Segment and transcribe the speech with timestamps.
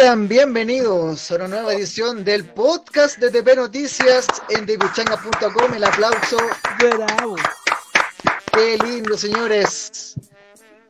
[0.00, 5.74] Sean bienvenidos a una nueva edición del podcast de TP Noticias en depichanga.com.
[5.74, 6.38] El aplauso.
[6.78, 7.36] Bravo.
[8.50, 10.14] Qué lindo, señores.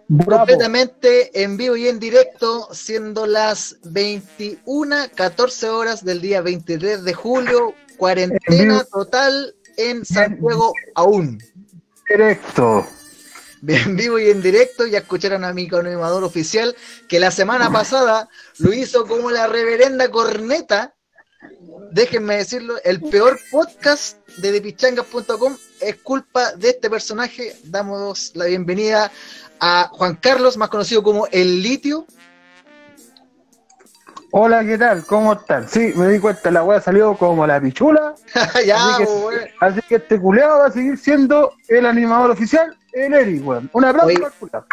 [0.07, 7.13] Completamente en vivo y en directo, siendo las 21, 14 horas del día 23 de
[7.13, 7.75] julio.
[7.97, 11.43] Cuarentena total en Santiago aún.
[12.09, 12.87] Directo.
[13.67, 16.75] En vivo y en directo, ya escucharon a mi animador oficial
[17.09, 18.29] que la semana pasada
[18.59, 20.95] lo hizo como la reverenda corneta.
[21.93, 27.55] Déjenme decirlo, el peor podcast de depichangas.com es culpa de este personaje.
[27.65, 29.11] Damos la bienvenida
[29.61, 32.07] a Juan Carlos, más conocido como El Litio.
[34.33, 35.05] Hola, ¿qué tal?
[35.07, 35.69] ¿Cómo están?
[35.69, 38.15] Sí, me di cuenta, la weá salió como la pichula.
[38.67, 39.41] ya, así, que, weón.
[39.61, 43.71] así que este culeado va a seguir siendo el animador oficial, el Eric, weón.
[43.73, 44.19] Un aplauso Oye,
[44.51, 44.65] para.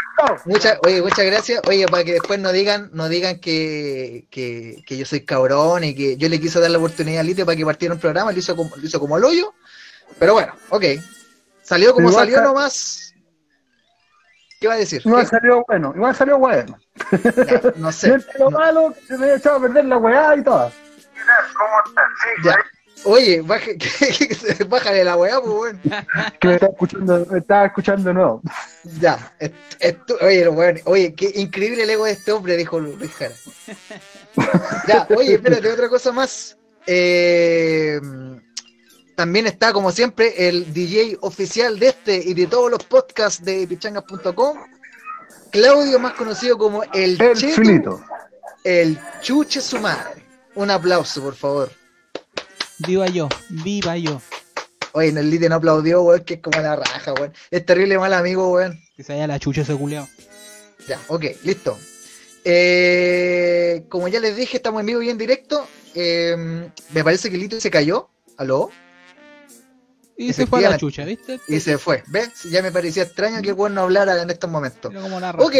[0.45, 1.61] Mucha- oye, muchas gracias.
[1.67, 5.93] Oye, para que después no digan, no digan que, que, que yo soy cabrón y
[5.95, 8.39] que yo le quise dar la oportunidad a Litio para que partiera un programa, lo
[8.39, 9.53] hizo como, lo hizo como el hoyo.
[10.19, 10.83] Pero bueno, ok.
[11.61, 13.13] Salió como Igual salió sa- nomás.
[14.59, 15.01] ¿Qué va a decir?
[15.05, 15.29] Igual ¿Qué?
[15.29, 16.79] salió bueno, igual salió bueno.
[17.11, 18.07] Ya, no sé.
[18.07, 20.71] Siempre lo no- malo, que se me había echado a perder la weá y todo.
[21.57, 22.05] ¿Cómo están?
[22.23, 22.55] Sí, ya.
[23.09, 23.77] Oye, baje-
[24.69, 25.79] bájale la weá, pues bueno.
[26.39, 28.41] que me estaba escuchando, me estaba escuchando nuevo.
[28.99, 29.33] Ya.
[30.21, 33.33] oye, weón, oye, qué increíble el ego de este hombre, dijo Luis Jara.
[34.87, 36.57] Ya, oye, espérate, otra cosa más.
[36.85, 37.99] Eh,
[39.15, 43.65] también está, como siempre, el DJ oficial de este y de todos los podcasts de
[43.67, 44.57] pichangas.com.
[45.51, 48.01] Claudio, más conocido como el, El Cheto,
[48.65, 50.23] el Chuche su madre.
[50.55, 51.71] Un aplauso, por favor.
[52.79, 54.21] Viva yo, viva yo.
[54.93, 57.33] Oye, en el Lite no aplaudió, weón, que es como la raja, weón.
[57.51, 58.79] Es terrible mal amigo, weón.
[58.95, 60.07] Que se haya la chucha ese culeado.
[60.87, 61.77] Ya, ok, listo.
[62.43, 65.67] Eh, como ya les dije, estamos en vivo y en directo.
[65.95, 68.09] Eh, me parece que Lito se cayó.
[68.37, 68.69] ¿Aló?
[70.15, 71.39] Y se fue a la chucha, ¿viste?
[71.47, 72.03] Y se fue.
[72.07, 72.43] ¿Ves?
[72.43, 74.93] Ya me parecía extraño que el weón no hablara en estos momentos.
[74.93, 75.45] La raja.
[75.45, 75.55] Ok,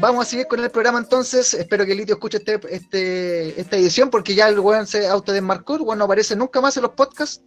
[0.00, 1.54] vamos a seguir con el programa entonces.
[1.54, 5.76] Espero que Litio escuche este, este, esta edición porque ya el weón se autodesmarcó.
[5.76, 7.42] El weón no aparece nunca más en los podcasts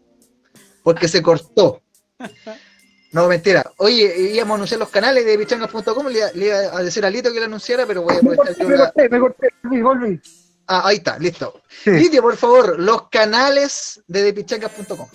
[0.84, 1.82] porque se cortó.
[3.12, 3.72] No, mentira.
[3.78, 6.08] Oye, íbamos a anunciar los canales de pichangas.com.
[6.08, 8.36] Le, iba- le iba a decir a Lito que lo anunciara, pero voy a Me
[8.36, 10.22] corté, me corté, me corté, volví, volví.
[10.68, 11.62] Ah, ahí está, listo.
[11.86, 11.92] Sí.
[11.92, 15.08] Litio, por favor, los canales de depichangas.com.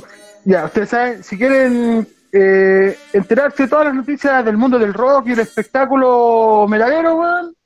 [0.46, 5.28] Ya, ustedes saben, si quieren eh, enterarse de todas las noticias del mundo del rock
[5.28, 7.56] y el espectáculo metalero, weón,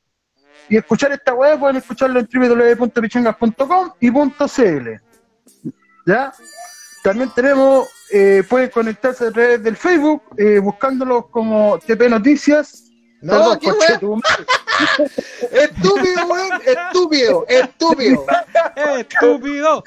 [0.69, 5.01] y escuchar esta web, pueden escucharlo en www.pichangas.com y .cl.
[6.07, 6.33] ¿Ya?
[7.03, 12.85] También tenemos, eh, pueden conectarse a través del Facebook, eh, buscándolos como TP Noticias.
[13.21, 14.23] No, Perdón, qué coche weón.
[15.53, 16.51] Estúpido, weón.
[16.65, 18.27] Estúpido, estúpido.
[18.99, 19.85] ¡Estúpido!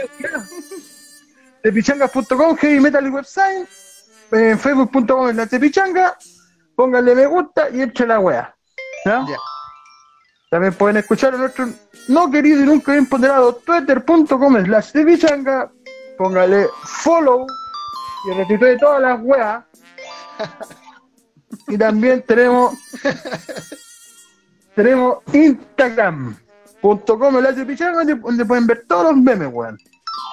[1.71, 3.67] pichangas.com, heavy metal y website,
[4.31, 6.17] en facebook.com la pichanga,
[6.75, 8.55] pónganle me gusta y echen la wea.
[9.05, 9.25] ¿ya?
[9.27, 9.37] Ya.
[10.49, 11.67] También pueden escuchar a nuestro
[12.07, 15.71] no querido y nunca bien ponderado twitter.com slash de pichanga,
[16.17, 17.45] póngale follow
[18.25, 19.63] y retuitee todas las weas.
[21.67, 22.77] y también tenemos
[24.75, 26.37] tenemos instagram.com
[27.67, 29.77] pichanga donde, donde pueden ver todos los memes, weón.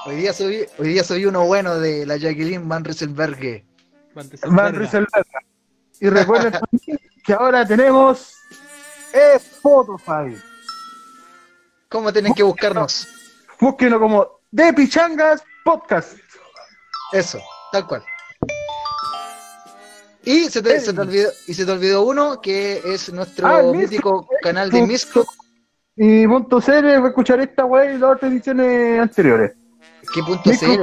[0.06, 3.64] Hoy día subí, hoy día subí uno bueno de la Jacqueline Van Rieselberg.
[4.14, 4.74] Van.
[4.74, 5.26] Rieselberg.
[5.98, 8.34] Y recuerden también que ahora tenemos
[9.12, 10.36] Spotify.
[11.88, 13.08] ¿Cómo tienen que buscarnos?
[13.58, 16.18] Búsquenlo como De Pichangas Podcast.
[17.12, 17.40] Eso,
[17.72, 18.04] tal cual.
[20.22, 23.62] Y se te, se te olvidó, y se te olvidó uno que es nuestro Ah,
[23.62, 24.28] mítico Misco.
[24.42, 25.24] canal de Misco.
[25.96, 29.52] Y punto a escuchar esta web y las otras ediciones anteriores.
[30.12, 30.78] ¿Qué punto slash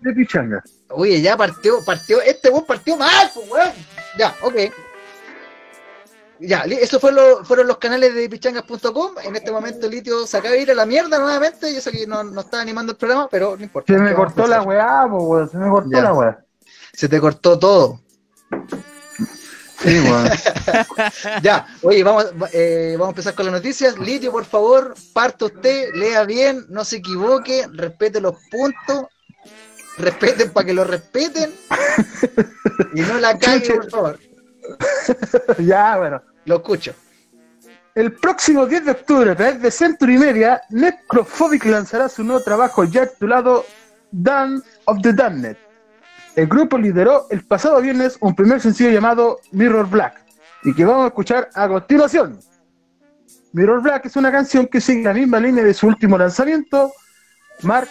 [0.00, 0.62] De Pichangas.
[0.90, 3.72] Oye, ya partió, partió, este weón partió mal, pues weón.
[4.18, 4.54] Ya, ok.
[6.40, 9.12] Ya, li- eso fue lo- fueron los canales de pichangas.com.
[9.24, 11.74] En este momento Litio se acaba de ir a la mierda nuevamente.
[11.74, 13.92] Yo sé que no, no está animando el programa, pero no importa.
[13.92, 15.50] Se me ¿Qué vamos a cortó la weá, po, weón.
[15.50, 16.02] Se me cortó Ya.
[16.02, 16.44] la weá.
[16.92, 18.00] Se te cortó todo.
[19.82, 20.02] Sí.
[21.42, 23.98] Ya, oye, vamos, eh, vamos a empezar con las noticias.
[23.98, 29.06] Litio, por favor, parta usted, lea bien, no se equivoque, respete los puntos,
[29.96, 31.54] respeten para que lo respeten
[32.94, 34.18] y no la cague, por favor.
[35.58, 36.22] ya, bueno.
[36.44, 36.94] Lo escucho.
[37.94, 42.84] El próximo 10 de octubre, a través de Century Media, Necrophobic lanzará su nuevo trabajo
[42.84, 43.66] ya titulado
[44.12, 45.56] Dawn of the Damned.
[46.38, 50.24] El grupo lideró el pasado viernes un primer sencillo llamado Mirror Black,
[50.62, 52.38] y que vamos a escuchar a continuación.
[53.54, 56.92] Mirror Black es una canción que sigue la misma línea de su último lanzamiento,
[57.62, 57.88] Mark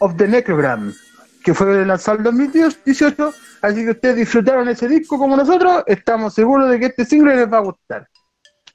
[0.00, 0.92] of the Necrogram,
[1.42, 3.32] que fue lanzado en 2018,
[3.62, 7.50] así que ustedes disfrutaron ese disco como nosotros, estamos seguros de que este single les
[7.50, 8.06] va a gustar.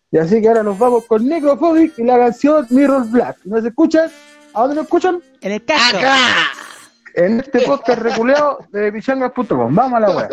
[0.10, 3.38] Y así que ahora nos vamos con Necrophobic y la canción Mirror Black.
[3.46, 4.10] ¿Nos escuchan?
[4.56, 5.22] ¿A dónde nos escuchan?
[5.42, 6.00] En el casco.
[6.00, 6.71] ¡Acá!
[7.16, 9.76] En este podcast reculeado de pichangas.com.
[9.76, 10.30] Vamos a la.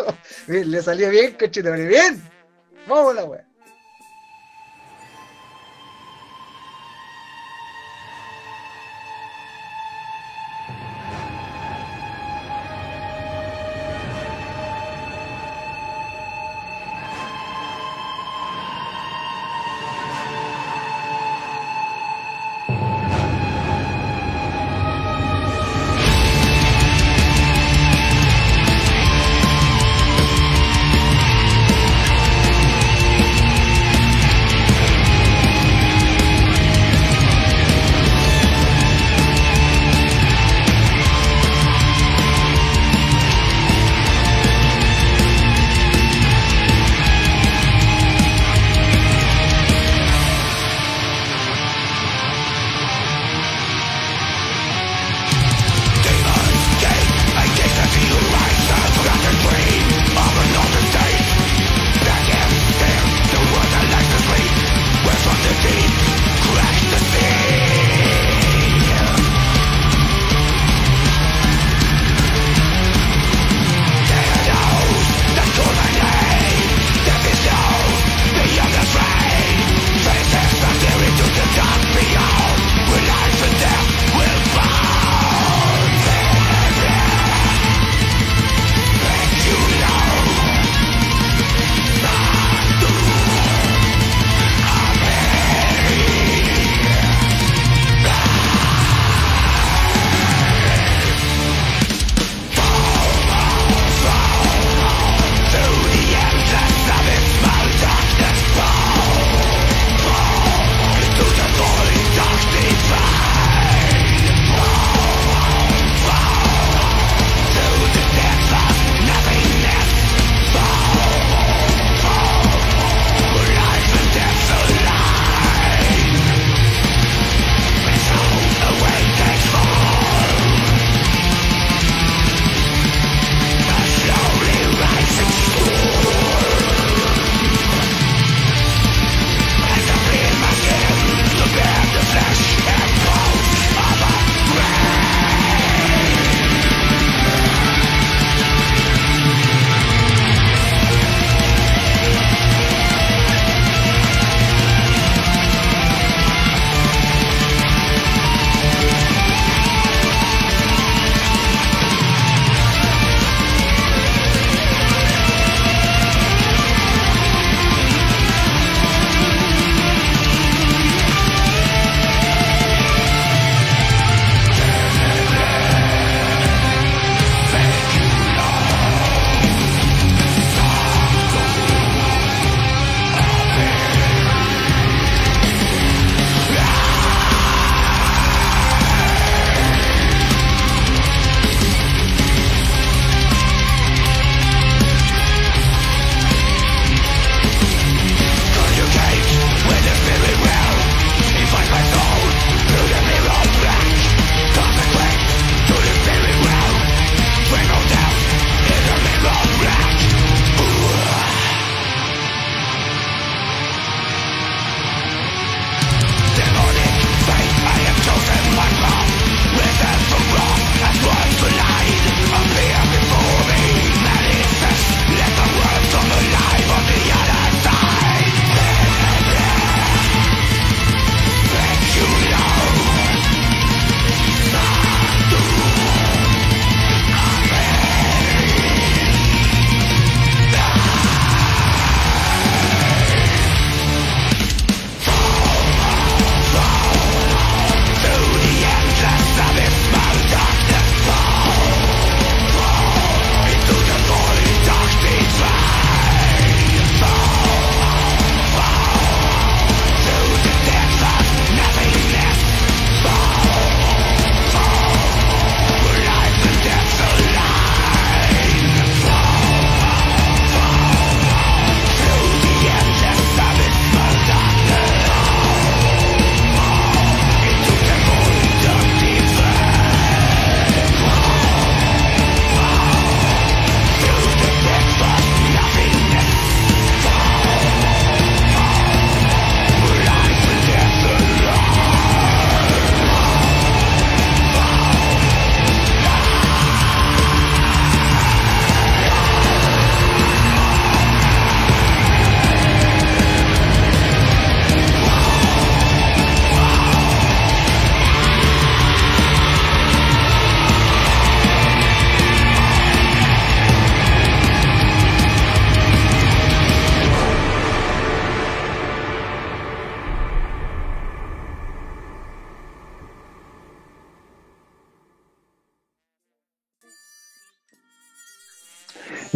[0.47, 2.21] Bien, Le salió bien, cochito, bien.
[2.87, 3.48] Vamos a la wea.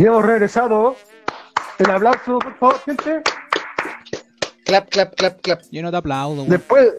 [0.03, 0.98] Y hemos regresado.
[1.79, 3.22] El aplauso, por favor, gente.
[4.65, 5.62] Clap, clap, clap, clap.
[5.72, 6.43] Yo no te aplaudo.
[6.43, 6.91] Después.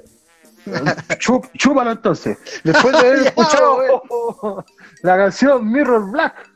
[1.19, 2.39] Chu- chúpalo entonces.
[2.65, 4.65] Después de haber escuchado
[5.03, 6.51] la canción Mirror Black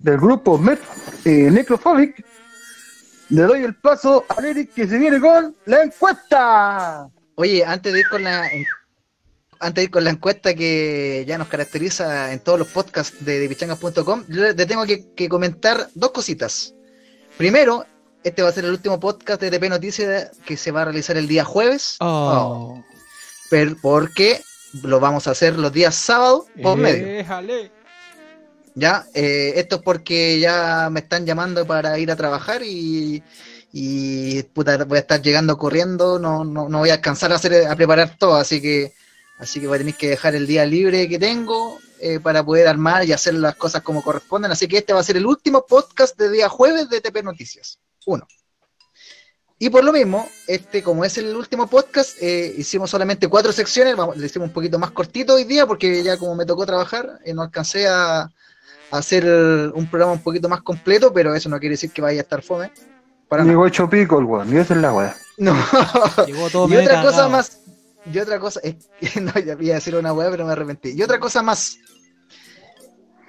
[0.00, 0.78] del grupo Met
[1.24, 2.22] eh, Necrophobic,
[3.30, 7.08] le doy el paso a Eric que se viene con la encuesta.
[7.36, 8.66] Oye, antes de ir con la en-
[9.60, 13.48] antes de ir con la encuesta que ya nos caracteriza en todos los podcasts de
[13.48, 16.74] yo le le tengo que, que comentar dos cositas.
[17.36, 17.84] Primero,
[18.24, 21.16] este va a ser el último podcast de TP Noticias que se va a realizar
[21.16, 21.96] el día jueves.
[22.00, 22.82] Oh.
[23.48, 24.40] pero porque
[24.82, 27.06] lo vamos a hacer los días sábados por medio.
[27.06, 27.70] Déjale.
[28.74, 33.22] Ya, eh, esto es porque ya me están llamando para ir a trabajar y,
[33.72, 37.66] y puta, voy a estar llegando corriendo, no, no, no voy a alcanzar a hacer
[37.66, 38.92] a preparar todo, así que
[39.38, 42.68] así que voy a tener que dejar el día libre que tengo eh, para poder
[42.68, 45.64] armar y hacer las cosas como corresponden, así que este va a ser el último
[45.66, 47.78] podcast de día jueves de TP Noticias.
[48.06, 48.26] Uno.
[49.58, 53.96] Y por lo mismo, este, como es el último podcast, eh, hicimos solamente cuatro secciones,
[53.96, 57.18] vamos, le hicimos un poquito más cortito hoy día, porque ya como me tocó trabajar,
[57.24, 58.30] eh, no alcancé a, a
[58.90, 59.24] hacer
[59.74, 62.42] un programa un poquito más completo, pero eso no quiere decir que vaya a estar
[62.42, 62.70] fome.
[63.28, 63.44] Para.
[63.44, 65.16] Llegó hecho pico el weón, y esa es la weá.
[65.38, 65.54] No.
[66.26, 67.60] Llegó todo y otra cosa más,
[68.12, 70.90] y otra cosa, es que no, ya iba a decir una weá, pero me arrepentí.
[70.96, 71.78] Y otra cosa más,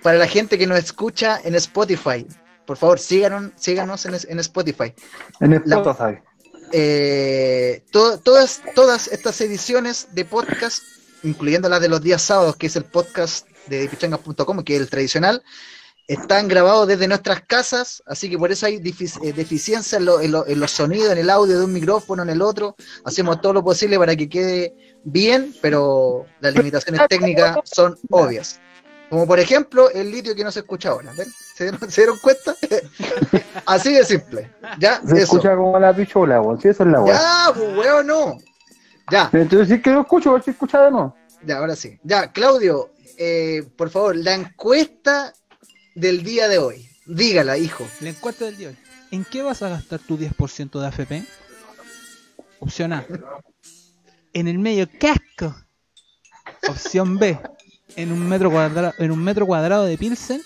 [0.03, 2.25] para la gente que nos escucha en Spotify,
[2.65, 4.93] por favor, síganos, síganos en, en Spotify.
[5.39, 6.19] En La- Spotify.
[6.74, 10.84] eh, to- todas, todas estas ediciones de podcast,
[11.24, 14.89] incluyendo las de los días sábados, que es el podcast de pichangas.com, que es el
[14.89, 15.43] tradicional,
[16.07, 20.31] están grabados desde nuestras casas, así que por eso hay eh, deficiencia en, lo- en
[20.31, 22.75] lo- en los sonidos, en el audio de un micrófono, en el otro.
[23.03, 24.73] Hacemos todo lo posible para que quede
[25.03, 28.59] bien, pero las limitaciones técnicas son obvias.
[29.09, 31.11] Como por ejemplo el litio que no se escucha ahora.
[31.17, 31.27] ¿ven?
[31.55, 32.55] ¿Se dieron, ¿se dieron cuenta?
[33.65, 34.51] Así de simple.
[34.79, 35.15] Ya, Se eso.
[35.23, 36.61] escucha como la pichola, weón.
[36.61, 37.13] Sí, esa es la weá.
[37.15, 38.37] Ya, pues, weón, no.
[39.11, 41.15] Ya, Entonces sí que lo escucho, a ver si escucha de nuevo.
[41.45, 41.97] ya, ahora sí.
[42.03, 45.33] Ya, Claudio, eh, por favor, la encuesta
[45.97, 46.87] del día de hoy.
[47.07, 47.87] Dígala, hijo.
[48.01, 48.67] La encuesta del día.
[48.69, 48.79] de hoy.
[49.09, 51.25] ¿En qué vas a gastar tu 10% de AFP?
[52.59, 53.05] Opción A.
[54.33, 55.55] En el medio casco.
[56.69, 57.39] Opción B.
[57.95, 60.41] En un metro cuadrado, en un metro cuadrado de Pilsen.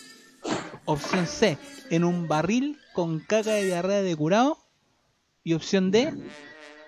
[0.85, 1.57] Opción C.
[1.89, 4.57] En un barril con caca de diarrea de curado.
[5.43, 6.13] Y opción D.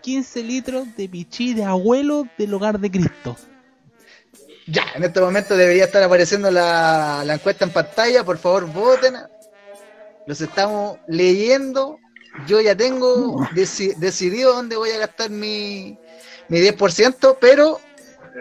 [0.04, 3.36] 15 litros de pichí de abuelo del hogar de Cristo.
[4.68, 8.24] Ya, en este momento debería estar apareciendo la, la encuesta en pantalla.
[8.24, 9.16] Por favor, voten.
[10.26, 12.00] Los estamos leyendo.
[12.48, 15.98] Yo ya tengo deci- decidido dónde voy a gastar mi,
[16.48, 17.80] mi 10%, pero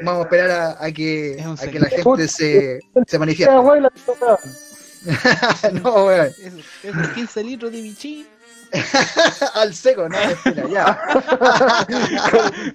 [0.03, 2.81] vamos a esperar a, a que, a la gente se,
[3.19, 3.53] manifieste.
[5.73, 6.27] no, weón.
[6.29, 8.27] Eso, esos 15 litros de pichí.
[9.55, 10.99] Al seco, no, espera, ya.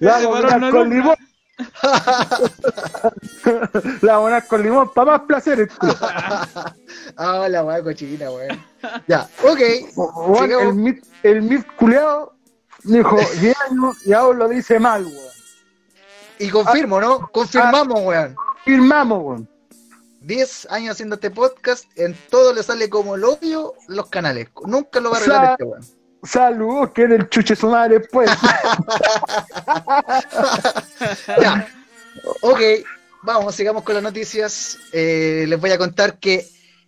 [0.00, 1.16] Vamos no con limón.
[4.02, 5.68] La vamos a poner con limón para más placeres.
[7.16, 8.62] Ah, la weá cochina, weón.
[9.08, 9.60] Ya, ok.
[10.60, 12.34] El mit, el mit culeado
[12.84, 15.32] dijo 10 años y ahora lo dice mal, weón.
[16.38, 17.28] Y confirmo, ¿no?
[17.32, 18.36] Confirmamos, weón.
[18.64, 19.48] Firmamos, weón.
[20.20, 24.48] 10 años haciendo este podcast, en todo le sale como el odio los canales.
[24.64, 25.97] Nunca lo va a arreglar Sa- este weón.
[26.22, 28.30] Saludos, que era el chuche su madre, pues.
[31.40, 31.68] Ya.
[32.42, 32.60] Ok,
[33.22, 34.78] vamos, sigamos con las noticias.
[34.92, 36.46] Eh, les voy a contar que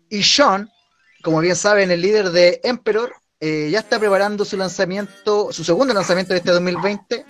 [0.08, 0.68] Ishon,
[1.22, 5.94] como bien saben, el líder de Emperor, eh, ya está preparando su lanzamiento, su segundo
[5.94, 7.24] lanzamiento de este 2020.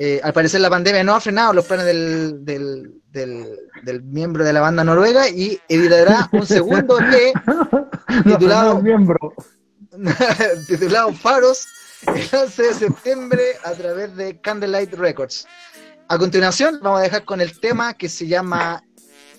[0.00, 4.42] Eh, al parecer la pandemia no ha frenado los planes del, del, del- del miembro
[4.44, 6.98] de la banda noruega y editará un segundo
[7.46, 7.90] No,
[8.24, 9.34] titulado no, miembro.
[10.66, 11.66] titulado Faros
[12.06, 15.46] el 11 de septiembre a través de Candlelight Records.
[16.08, 18.82] A continuación, vamos a dejar con el tema que se llama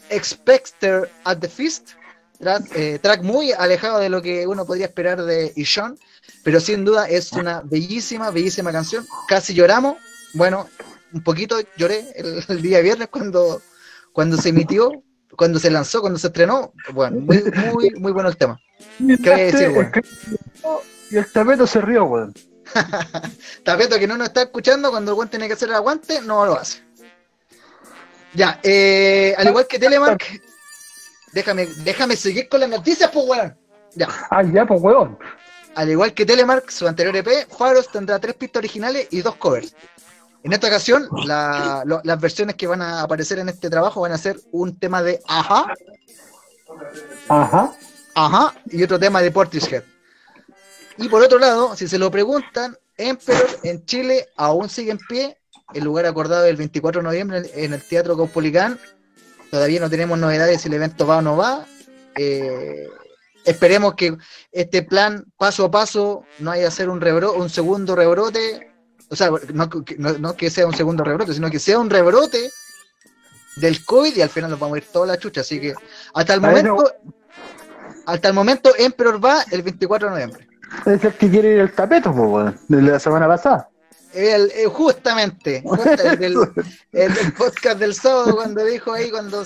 [0.09, 1.91] Expecter at the Feast,
[2.39, 5.99] track, eh, track muy alejado de lo que uno podría esperar de Ishon,
[6.43, 9.05] pero sin duda es una bellísima, bellísima canción.
[9.27, 9.97] Casi lloramos,
[10.33, 10.67] bueno,
[11.13, 13.61] un poquito lloré el, el día viernes cuando,
[14.11, 15.03] cuando se emitió,
[15.35, 16.73] cuando se lanzó, cuando se estrenó.
[16.93, 18.59] Bueno, muy, muy, muy bueno el tema.
[18.97, 19.91] ¿Qué voy a decir, weón?
[21.11, 22.33] Y el tapeto se rió, weón.
[23.63, 26.45] Tapeto que no nos está escuchando, cuando el weón tiene que hacer el aguante, no
[26.45, 26.83] lo hace.
[28.33, 30.21] Ya, eh, al igual que Telemark,
[31.31, 33.57] déjame, déjame seguir con las noticias, pues weón.
[33.95, 35.17] Ya, Ah, ya, pues, weón.
[35.75, 39.73] al igual que Telemark, su anterior EP, Faros tendrá tres pistas originales y dos covers.
[40.45, 44.11] En esta ocasión, la- lo- las versiones que van a aparecer en este trabajo van
[44.11, 45.73] a ser un tema de Aja,
[47.27, 47.73] Ajá.
[48.13, 49.83] Ajá, y otro tema de Portishead.
[50.97, 55.37] Y por otro lado, si se lo preguntan, Emperor en Chile aún sigue en pie,
[55.73, 58.79] el lugar acordado el 24 de noviembre en el Teatro Caupolicán.
[59.51, 61.65] Todavía no tenemos novedades si el evento va o no va.
[62.15, 62.87] Eh,
[63.43, 64.15] esperemos que
[64.51, 68.71] este plan, paso a paso, no haya ser un, rebro un segundo rebrote.
[69.09, 72.49] O sea, no, no, no que sea un segundo rebrote, sino que sea un rebrote
[73.57, 75.41] del COVID y al final nos vamos a ir toda la chucha.
[75.41, 75.73] Así que
[76.13, 76.91] hasta el momento,
[78.05, 80.47] hasta el momento, Emperor va el 24 de noviembre.
[80.85, 83.69] Es el que quiere ir al tapeto, weón, de la semana pasada.
[84.13, 86.37] El, el- justamente, justa- el, del-
[86.93, 89.45] el podcast del sábado cuando dijo ahí cuando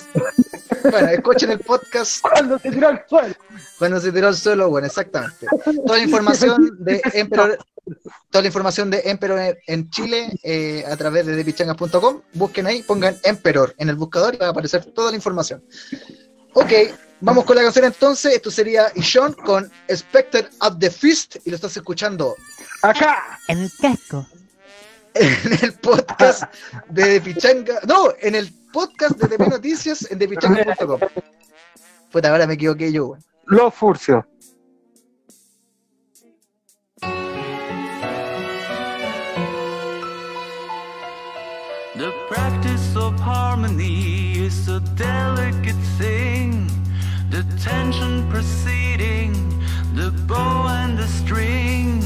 [0.83, 3.33] bueno, escuchen el podcast Cuando se tiró al suelo.
[3.79, 5.47] cuando se tiró al suelo, bueno, exactamente.
[5.85, 7.57] Toda la información de Emperor,
[8.29, 13.17] toda la información de Emperor en, Chile eh, a través de depichangas.com, busquen ahí, pongan
[13.23, 15.63] Emperor en el buscador y va a aparecer toda la información.
[16.53, 16.71] Ok,
[17.21, 18.33] vamos con la canción entonces.
[18.33, 22.35] Esto sería Ishon con Spectre of the Fist y lo estás escuchando
[22.81, 23.39] Acá.
[23.47, 24.25] En el casco.
[25.13, 26.43] en el podcast
[26.89, 27.81] de Depichanga.
[27.87, 30.99] No, en el podcast de DP Noticias en depichangas.com.
[32.11, 33.17] Puta, ahora me equivoqué yo.
[33.45, 34.23] Los furcios.
[42.29, 46.69] Practice of harmony is a delicate thing.
[47.31, 49.33] The tension preceding
[49.95, 51.97] the bow and the string.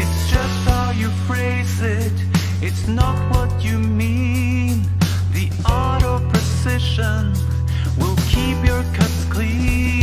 [0.00, 2.12] It's just how you phrase it,
[2.60, 4.82] it's not what you mean.
[5.32, 7.32] The art of precision
[7.98, 10.01] will keep your cuts clean.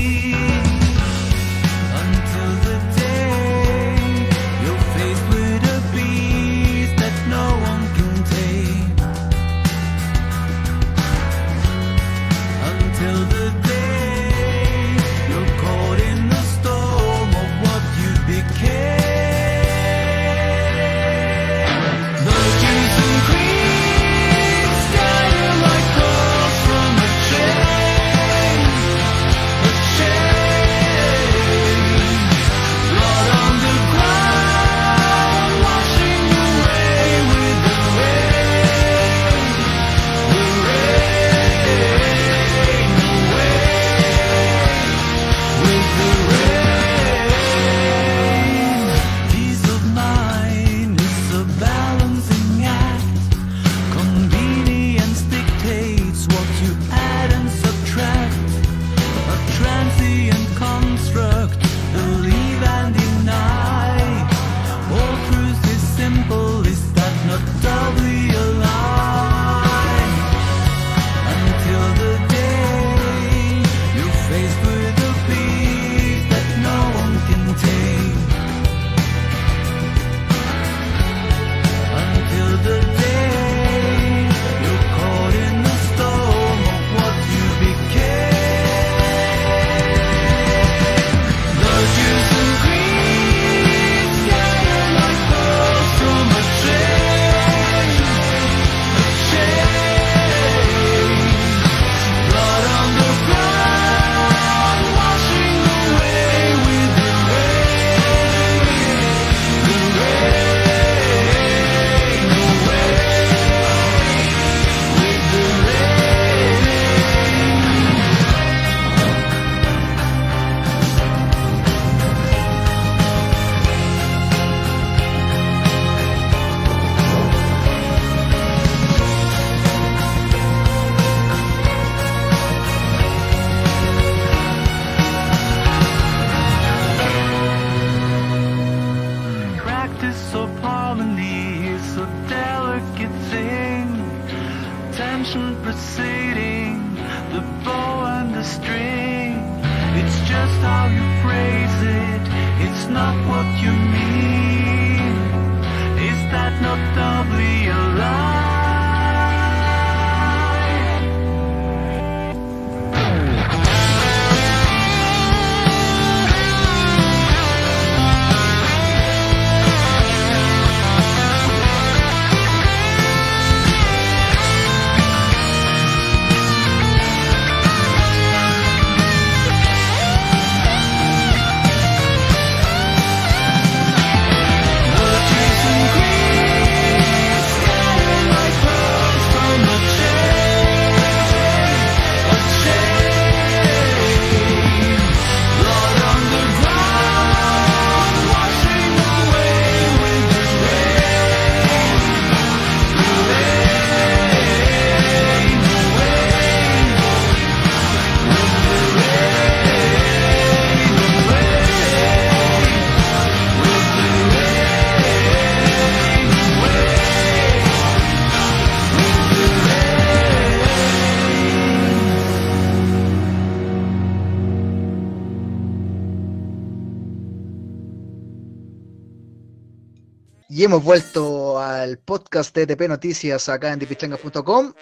[230.59, 234.73] Y hemos vuelto al podcast de TP Noticias acá en dipichanga.com.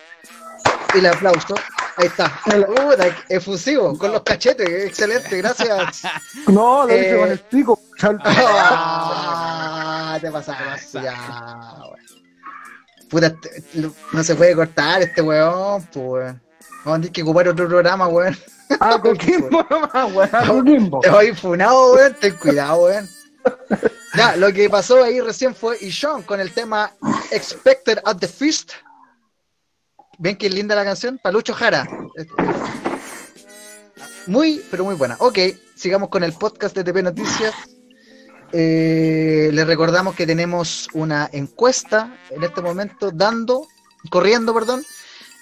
[0.95, 1.53] Y el aplauso.
[1.97, 2.41] Ahí está.
[2.45, 4.67] Puta, efusivo, con los cachetes.
[4.87, 6.01] Excelente, gracias.
[6.47, 7.79] No, lo Eh, hice con el pico.
[8.25, 10.99] Ah, te pasaste.
[10.99, 11.15] Ya.
[13.07, 13.35] Puta,
[14.13, 16.33] no se puede cortar este weón, pues.
[16.85, 18.35] Vamos a tener que ocupar otro programa, weón.
[18.79, 20.47] A Coquimbo nomás, weón.
[20.47, 21.01] Coquimbo.
[21.01, 22.15] Te voy funado, weón.
[22.19, 23.16] Ten cuidado, weón.
[24.15, 26.91] Ya, lo que pasó ahí recién fue Ishon con el tema
[27.31, 28.71] Expected at the Feast.
[30.19, 31.19] ¿Ven qué linda la canción?
[31.21, 31.87] Palucho Jara.
[34.25, 35.15] Muy, pero muy buena.
[35.19, 35.39] Ok,
[35.75, 37.53] sigamos con el podcast de TP Noticias.
[38.51, 43.67] Eh, les recordamos que tenemos una encuesta en este momento dando,
[44.09, 44.83] corriendo, perdón.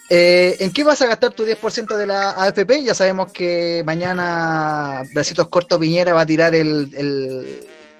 [0.10, 2.84] Eh, ¿En qué vas a gastar tu 10% de la AFP?
[2.84, 6.92] Ya sabemos que mañana Bracitos Corto Piñera va a tirar el-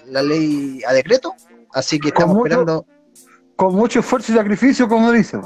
[0.08, 1.34] la ley a decreto,
[1.72, 2.86] así que estamos mucho- esperando.
[3.56, 5.38] Con mucho esfuerzo y sacrificio, como dice.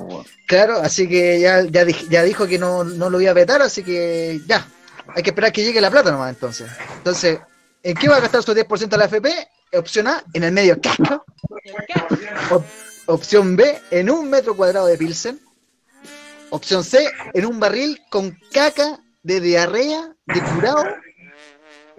[0.48, 3.62] Claro, así que ya, ya, dij- ya dijo que no, no lo iba a vetar,
[3.62, 4.66] así que ya,
[5.14, 6.68] hay que esperar que llegue la plata nomás entonces.
[6.96, 7.38] Entonces,
[7.84, 9.28] ¿en qué va a gastar su 10% de la AFP?
[9.78, 11.24] Opción A, en el medio casco.
[12.50, 12.64] Op-
[13.06, 15.38] opción B, en un metro cuadrado de Pilsen.
[16.50, 20.84] Opción C, en un barril con caca de diarrea de curado.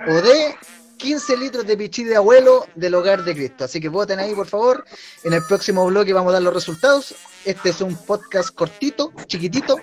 [0.09, 0.55] O D,
[1.01, 3.63] 15 litros de pichí de abuelo del hogar de Cristo.
[3.65, 4.85] Así que voten ahí, por favor.
[5.23, 7.15] En el próximo bloque vamos a dar los resultados.
[7.43, 9.77] Este es un podcast cortito, chiquitito.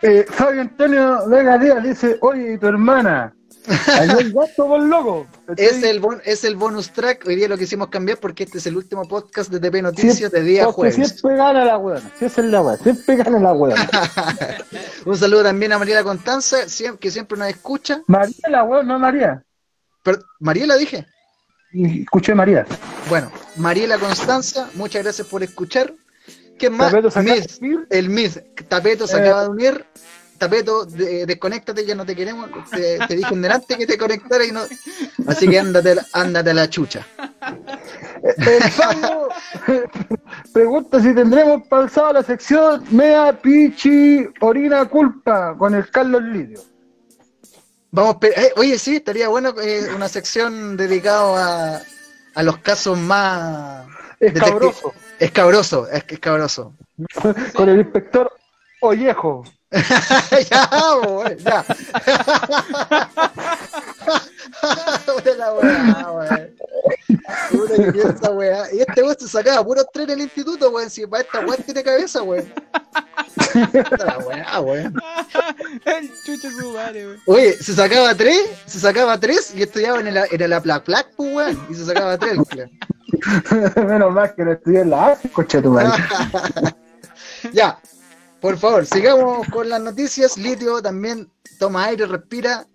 [0.00, 3.34] Eh, Fabio Antonio Vega Díaz dice, oye, ¿y tu hermana?
[3.86, 5.26] Hay gato por loco.
[5.56, 7.24] Es el, bon- es el bonus track.
[7.26, 10.42] Hoy día lo quisimos cambiar porque este es el último podcast de TP Noticias de
[10.42, 10.94] día jueves.
[10.94, 12.00] siempre gana la weón.
[12.18, 12.78] Si esa es la weón.
[12.78, 13.78] Siempre gana la weón.
[15.06, 16.58] Un saludo también a Mariela Constanza,
[16.98, 18.02] que siempre nos escucha.
[18.06, 19.42] María la weón, no María.
[20.02, 21.06] Per- Mariela dije.
[21.72, 22.66] Escuché María.
[23.08, 25.94] Bueno, Mariela Constanza, muchas gracias por escuchar.
[26.58, 26.92] ¿Qué más?
[27.90, 29.20] El Miss, Tapeto se Eh.
[29.20, 29.84] acaba de unir.
[30.38, 32.50] Tapeto, de- desconéctate, ya no te queremos.
[32.70, 34.62] Te, te dije en delante que te conectara y no.
[35.28, 37.06] Así que ándate, ándate a la chucha.
[38.22, 39.28] El Fabio
[40.52, 46.60] pregunta si tendremos pasado la sección Mea Pichi Orina Culpa con el Carlos Lidio.
[47.94, 51.82] Vamos, eh, oye, sí, estaría bueno eh, una sección dedicada a,
[52.34, 53.86] a los casos más
[54.18, 54.94] Escabroso.
[55.18, 56.74] escabroso, es que escabroso.
[57.54, 58.32] Con el inspector
[58.80, 59.44] Ollejo.
[60.50, 60.68] ya,
[61.08, 61.64] wey, ya.
[65.06, 66.56] Puta la weá, wey.
[67.50, 68.72] Puta que piensa, weá.
[68.72, 70.90] Y este weón se sacaba puros tres en el instituto, weón.
[70.90, 72.52] Si para esta weá tiene cabeza, weón.
[73.98, 74.94] La weón.
[75.84, 77.20] El chucho su madre, weón.
[77.26, 81.34] Oye, se sacaba tres, se sacaba tres y estudiaba en el, en Aplac Plac, pues,
[81.34, 81.66] weón.
[81.70, 82.38] Y se sacaba tres.
[83.76, 85.90] Menos mal que no estudié en la AFI, coche tu madre.
[87.52, 87.76] Ya,
[88.40, 90.38] por favor, sigamos con las noticias.
[90.38, 92.66] Litio también toma aire, respira.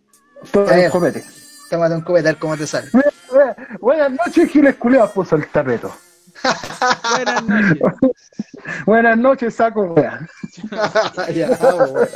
[0.51, 0.85] Todo Eh.
[0.85, 1.23] el comete.
[1.69, 2.89] Tómate un cubete, a ver cómo te sale.
[3.79, 5.93] Buenas noches, Giles Culeados, puso el tapeto.
[7.15, 7.79] Buenas noches.
[8.85, 10.27] Buenas noches, saco wea.
[11.33, 12.07] ya, weón.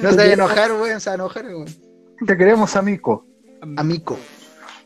[0.00, 1.66] No se enojar, weón, se enojar, weón.
[2.26, 3.26] Te queremos, amigo.
[3.76, 4.18] Amico.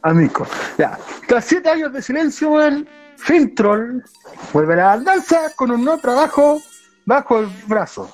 [0.02, 0.46] Amigo.
[0.78, 0.98] Ya.
[1.26, 4.02] Tras siete años de silencio, weón, Fintroll
[4.52, 6.60] vuelve a la danza con un nuevo trabajo
[7.04, 8.10] bajo el brazo.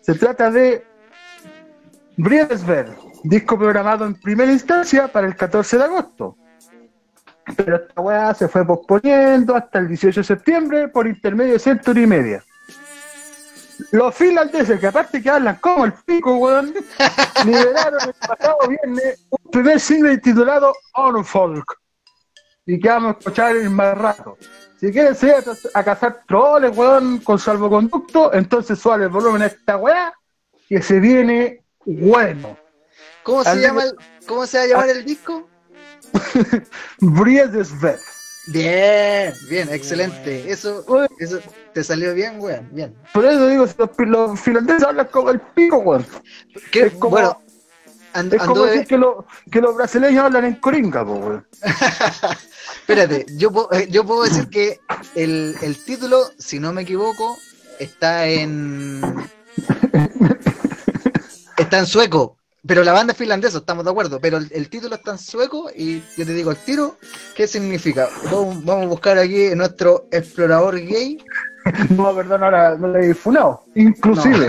[0.00, 0.84] Se trata de
[2.16, 6.36] Briesberg, disco programado en primera instancia para el 14 de agosto.
[7.56, 12.02] Pero esta weá se fue posponiendo hasta el 18 de septiembre por intermedio de Century
[12.02, 12.44] y Media.
[13.92, 16.74] Los finlandeses, que aparte que hablan como el pico, weón,
[17.46, 21.78] liberaron el pasado viernes un primer single titulado Onfolk.
[22.66, 24.36] Y que vamos a escuchar en más rato.
[24.78, 25.36] Si quieren seguir
[25.74, 30.12] a, cazar troles, weón, con salvoconducto, entonces suave el volumen a esta weá,
[30.68, 32.56] que se viene bueno.
[33.22, 35.49] ¿Cómo se Al- llama el, cómo se va a llamar el disco?
[37.00, 38.00] Briesberg.
[38.46, 40.50] Bien, bien, excelente.
[40.50, 40.84] Eso,
[41.18, 41.38] eso
[41.72, 42.94] te salió bien, weón, bien.
[43.12, 46.06] Por eso digo, si los, los finlandeses hablan como el pico, weón.
[46.72, 47.40] ¿Qué- Es como- bueno,
[48.14, 51.46] and- Es como decir que, lo- que los brasileños hablan en coringa, po, weón.
[52.80, 54.80] espérate, yo, puedo- eh, yo puedo decir que
[55.14, 57.36] el, el título, si no me equivoco,
[57.78, 59.00] está en.
[61.56, 64.20] Está en sueco, pero la banda es finlandesa, estamos de acuerdo.
[64.20, 66.96] Pero el, el título está en sueco y yo te digo al tiro,
[67.34, 68.08] ¿qué significa?
[68.24, 71.18] Vamos, vamos a buscar aquí en nuestro explorador gay.
[71.90, 73.64] No, perdón, ahora no le he funado.
[73.74, 74.46] Inclusive.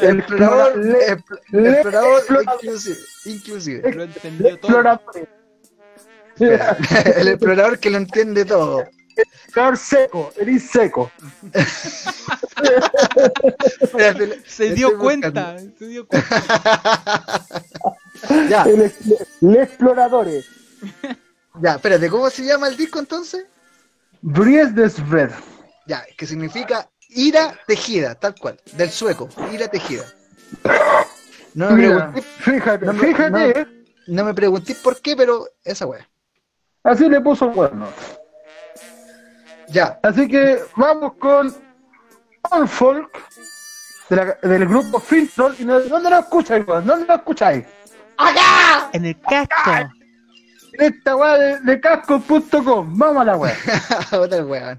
[0.00, 2.54] El explorador, explora- expl- le- explorador explorador.
[2.62, 2.96] inclusive.
[3.24, 3.92] inclusive.
[3.92, 5.00] Lo entendió todo.
[7.16, 8.84] El explorador que lo entiende todo.
[9.52, 11.10] Cabrón seco, eres seco.
[14.46, 17.52] Se dio cuenta, se dio cuenta.
[18.48, 18.82] Ya, El,
[19.40, 20.46] el exploradores.
[21.60, 23.44] ya, espérate, ¿cómo se llama el disco entonces?
[24.20, 25.30] Bries des Red.
[25.86, 30.04] Ya, que significa ira tejida, tal cual, del sueco, ira tejida.
[31.54, 33.66] No me pregunté, fíjate, no me- fíjate, no- eh,
[34.06, 36.08] no me pregunté por qué, pero esa wea.
[36.84, 37.88] así le puso el cuerno.
[39.72, 41.54] Ya, Así que vamos con
[42.50, 43.10] All Folk
[44.08, 45.54] de la- del grupo Fintroll.
[45.58, 46.86] ¿Y no- ¿Dónde lo escucháis, weón?
[46.86, 47.64] ¿Dónde lo escucháis?
[48.92, 49.70] En el casco.
[50.74, 52.98] En esta weá de, de casco.com.
[52.98, 53.54] Vamos a la weá.
[54.12, 54.78] otra weón.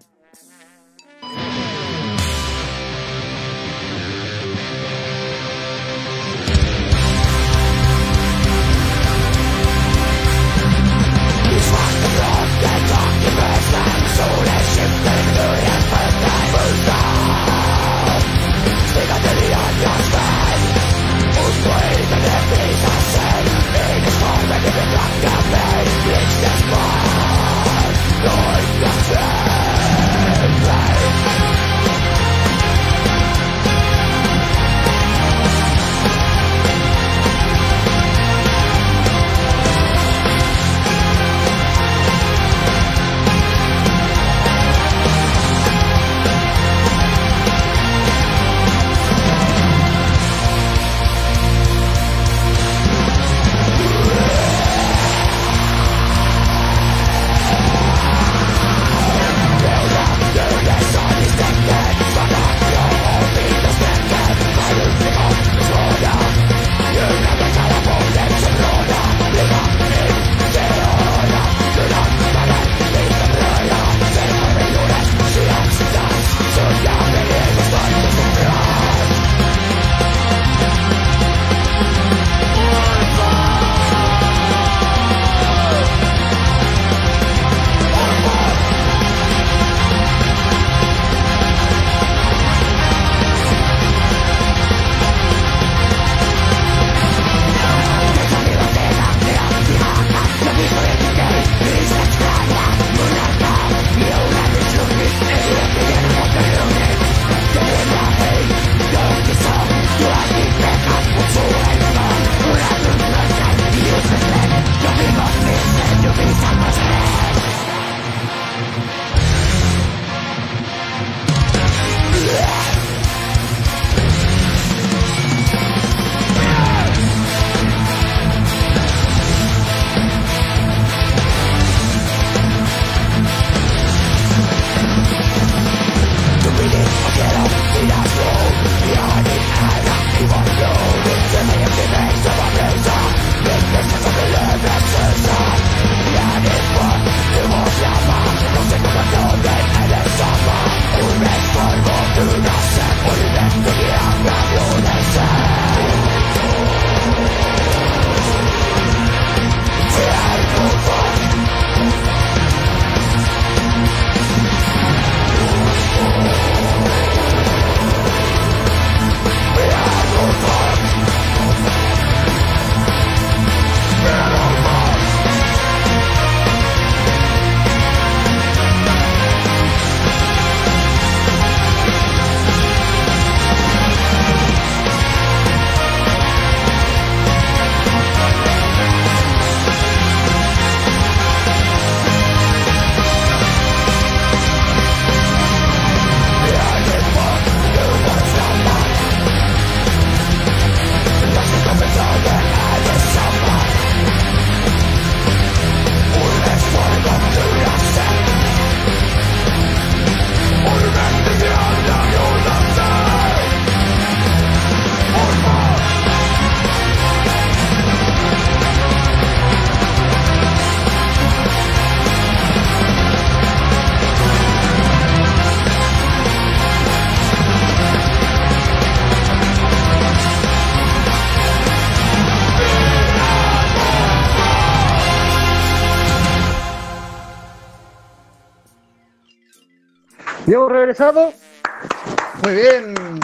[242.44, 243.20] Muy bien.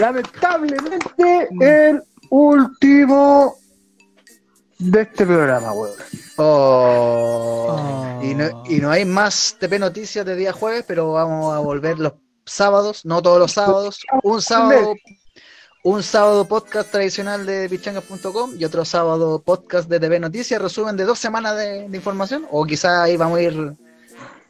[0.00, 3.56] Lamentablemente, el último
[4.78, 5.94] de este programa, weón.
[6.36, 7.76] Oh.
[7.78, 8.20] Oh.
[8.22, 11.98] Y, no, y no hay más TP Noticias de día jueves, pero vamos a volver
[11.98, 14.00] los sábados, no todos los sábados.
[14.22, 14.94] Un sábado,
[15.82, 21.04] un sábado podcast tradicional de pichangas.com y otro sábado podcast de TV Noticias, resumen de
[21.04, 22.46] dos semanas de, de información.
[22.50, 23.76] O quizá ahí vamos a ir.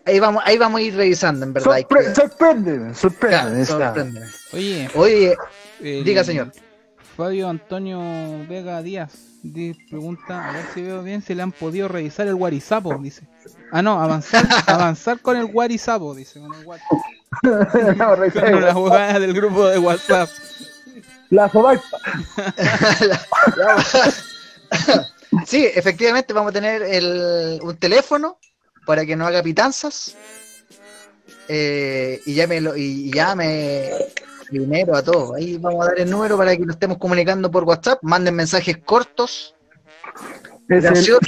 [0.06, 1.72] Ahí vamos, ahí vamos a ir revisando, en verdad.
[1.72, 3.42] hay que- Sorpre- sorpréndeme, sorpréndeme.
[3.42, 3.86] Claro, está.
[3.94, 4.26] sorpréndeme.
[4.52, 5.36] Oye, Oye,
[5.80, 6.52] el- diga señor.
[7.16, 7.98] Fabio Antonio
[8.48, 9.12] Vega Díaz
[9.90, 13.26] pregunta, a ver si veo bien, si le han podido revisar el Guarizapo, dice.
[13.72, 16.98] Ah, no, avanzar, avanzar con el Guarizapo, dice, con el WhatsApp.
[17.96, 20.28] No, Con la jugada del grupo de WhatsApp.
[21.30, 21.98] La Sodaipa.
[25.46, 28.38] sí, efectivamente vamos a tener el- un teléfono
[28.86, 30.14] para que no haga pitanzas.
[31.48, 33.90] Eh, y llame lo- y llame
[34.50, 35.34] dinero a todos.
[35.36, 37.98] Ahí vamos a dar el número para que lo estemos comunicando por WhatsApp.
[38.02, 39.54] Manden mensajes cortos.
[40.68, 41.20] Es el Gracioso.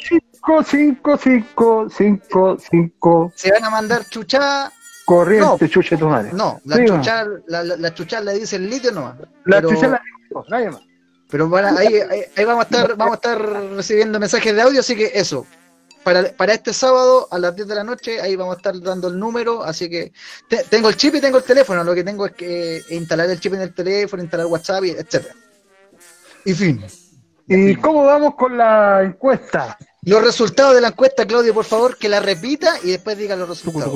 [0.46, 4.72] 55555 Se van a mandar chuchá.
[5.04, 6.30] corriente, chuche tu madre.
[6.32, 7.92] No, la Sí, chuchá, la, la, la
[8.22, 9.16] la dice el litio nomás.
[9.44, 10.00] La Pero- chuche la
[10.48, 10.80] nadie más.
[11.30, 13.38] Pero para, ahí, ahí, ahí vamos a estar, vamos a estar
[13.76, 15.46] recibiendo mensajes de audio, así que eso.
[16.08, 19.08] Para, para este sábado a las 10 de la noche, ahí vamos a estar dando
[19.08, 20.10] el número, así que
[20.48, 23.38] te- tengo el chip y tengo el teléfono, lo que tengo es que instalar el
[23.38, 25.34] chip en el teléfono, instalar WhatsApp, y etcétera.
[26.46, 26.82] Y fin.
[27.46, 29.76] ¿Y cómo vamos con la encuesta?
[30.00, 33.46] Los resultados de la encuesta, Claudio, por favor, que la repita y después diga los
[33.50, 33.92] resultados.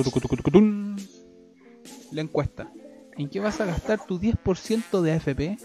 [2.11, 2.71] La encuesta.
[3.17, 5.57] ¿En qué vas a gastar tu 10% de AFP?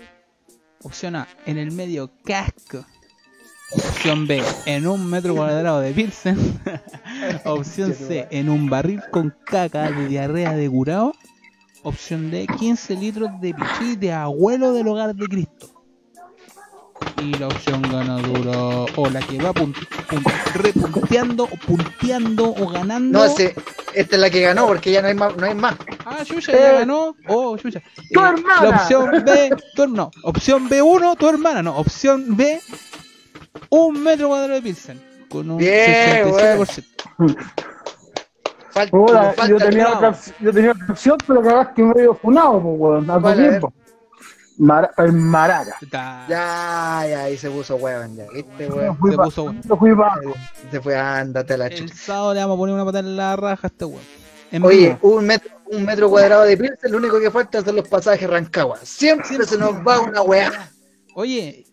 [0.83, 2.85] Opción A, en el medio casco.
[3.71, 6.37] Opción B, en un metro cuadrado de Pilsen.
[7.45, 11.13] Opción C, en un barril con caca de diarrea de curao.
[11.83, 15.67] Opción D, 15 litros de pichí de abuelo del hogar de Cristo.
[17.21, 19.73] Y la opción ganadora, o la que va pun-
[20.09, 20.23] pun-
[20.55, 23.19] repunteando, o punteando o ganando.
[23.19, 23.53] No, ese-
[23.93, 25.35] esta es la que ganó, porque ya no hay más.
[25.35, 25.75] No hay más.
[26.05, 27.15] Ah, Yuya ya Eh, ganó.
[27.27, 27.81] Oh, Yuya.
[28.13, 28.61] ¡Tu hermana!
[28.63, 30.09] La opción B, tu, no.
[30.23, 31.61] Opción B1, tu hermana.
[31.63, 32.61] No, opción B,
[33.69, 35.01] un metro cuadrado de Pilsen.
[35.29, 36.83] Con un Bien, 67%.
[38.71, 42.61] Falta, Puta, falta yo, el tenía otra, yo tenía otra opción, pero cagaste medio funado,
[42.61, 43.09] pues, weón.
[43.09, 43.49] A tu ¿Cuál, a ver?
[43.49, 43.73] tiempo.
[44.59, 45.77] Mara- el Maraca.
[46.27, 48.25] Ya, ya, ahí se puso hueón, ya.
[48.33, 48.97] ¿Viste, Yo weón?
[49.11, 49.61] se pa- puso bueno.
[49.63, 50.19] yo fui pa-
[50.71, 51.95] Se fue, ándate a la El chucha.
[51.95, 54.01] sábado le vamos a poner una patada en la raja a este weón.
[54.51, 57.87] En Oye, un metro, un metro cuadrado de Pilsen, lo único que falta son los
[57.87, 58.77] pasajes Rancagua.
[58.83, 60.71] Siempre se nos va una weá.
[61.15, 61.65] Oye,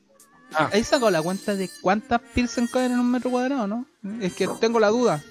[0.57, 0.71] Ah.
[0.73, 3.87] ¿has sacado la cuenta de cuántas Pilsen caen en un metro cuadrado, no?
[4.21, 5.23] Es que tengo la duda.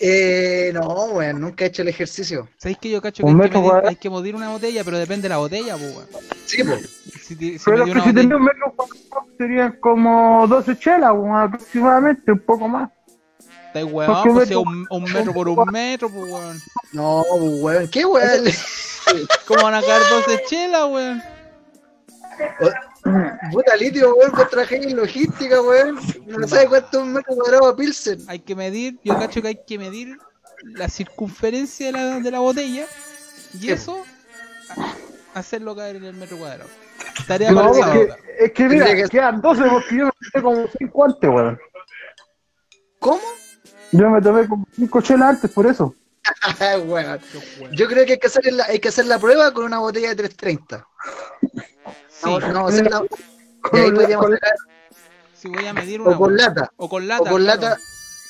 [0.00, 2.48] Eh, no, weón, nunca he hecho el ejercicio.
[2.56, 5.22] ¿Sabéis que yo cacho que hay que, medir, hay que medir una botella, pero depende
[5.24, 6.08] de la botella, pues, weón.
[6.46, 6.76] Sí, po.
[7.20, 12.32] Si, si Pero que si tenía un metro cuadrado serían como 12 chelas, weón, aproximadamente,
[12.32, 12.90] un poco más.
[13.68, 16.60] Estáis weón, pues metro- un, un metro por un metro, pues weón.
[16.92, 18.44] No, weón, ¿qué weón?
[19.46, 21.22] ¿Cómo van a caer 12 chelas, weón?
[23.50, 25.98] Puta litio, weón, trabajás en logística, weón.
[26.26, 28.18] No sabes cuánto es un metro cuadrado de Pilsen.
[28.28, 30.16] Hay que medir, yo cacho que hay que medir
[30.64, 32.86] la circunferencia de la, de la botella
[33.60, 34.04] y eso
[34.76, 34.94] a-
[35.38, 36.70] hacerlo caer en el metro cuadrado.
[37.26, 38.04] Tarea No, para
[38.38, 41.58] es que mira, que- quedan 12 porque yo me tomé como 5 antes, weón.
[43.00, 43.20] ¿Cómo?
[43.90, 45.94] Yo me tomé como 5 chelas antes, por eso.
[46.60, 47.18] Ah, weón.
[47.72, 50.10] Yo creo que hay que, hacer la, hay que hacer la prueba con una botella
[50.10, 50.86] de 330.
[52.22, 52.66] Sí, No,
[53.72, 54.54] ahí podríamos sacar,
[55.34, 56.70] si voy a medir una o con lata.
[56.76, 57.60] o con lata, o con claro.
[57.60, 57.78] lata,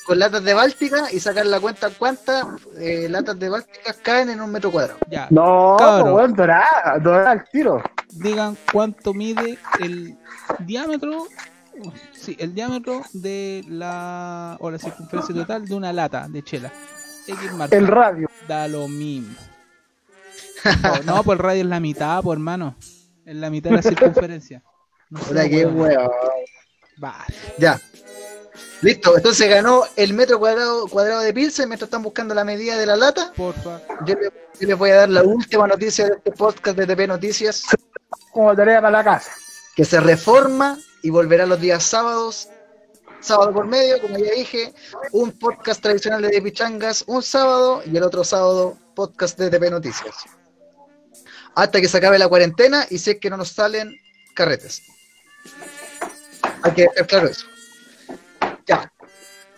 [0.05, 2.45] con latas de Báltica y sacar la cuenta cuántas
[2.77, 4.99] eh, latas de Báltica caen en un metro cuadrado.
[5.09, 6.15] Ya, No, Cabro.
[6.15, 7.81] weón, dorada, dorada al tiro.
[8.11, 10.17] digan cuánto mide el
[10.59, 11.27] diámetro
[12.13, 16.71] sí, el diámetro de la o la circunferencia total de una lata de chela
[17.27, 18.29] X marca El radio.
[18.47, 19.35] da lo mismo
[21.05, 22.75] no, no, pues el radio es la mitad pues hermano
[23.25, 24.63] es la mitad de la circunferencia
[25.09, 25.65] no sé, Puta, qué.
[26.97, 27.23] Vale.
[27.57, 27.79] Ya.
[28.81, 32.85] Listo, entonces ganó el metro cuadrado, cuadrado de Pilsen mientras están buscando la medida de
[32.85, 33.31] la lata.
[33.35, 36.85] porfa Yo, le- yo les voy a dar la última noticia de este podcast de
[36.85, 37.63] TP Noticias,
[38.31, 39.31] Como tarea para la casa.
[39.75, 42.49] que se reforma y volverá los días sábados,
[43.21, 44.73] sábado por medio, como ya dije,
[45.13, 50.13] un podcast tradicional de Pichangas un sábado y el otro sábado podcast de TP Noticias.
[51.55, 53.95] Hasta que se acabe la cuarentena y si es que no nos salen
[54.33, 54.83] carretes.
[56.63, 57.45] Hay que dejar claro eso.
[58.65, 58.91] Ya.